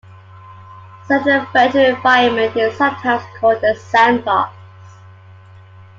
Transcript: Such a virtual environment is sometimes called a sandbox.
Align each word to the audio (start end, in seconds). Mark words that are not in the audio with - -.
Such 1.07 1.27
a 1.27 1.47
virtual 1.53 1.93
environment 1.95 2.57
is 2.57 2.75
sometimes 2.75 3.21
called 3.39 3.63
a 3.63 3.75
sandbox. 3.75 4.51